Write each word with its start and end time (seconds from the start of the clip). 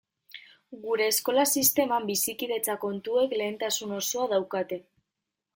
Gure 0.85 1.09
eskola 1.09 1.43
sisteman 1.59 2.09
bizikidetza 2.11 2.79
kontuek 2.87 3.39
lehentasun 3.43 3.97
osoa 4.03 4.29
daukate. 4.37 4.85